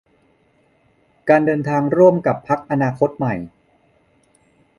[1.29, 3.33] การเดินทางร่วมกับพรรคอนาคตใหม่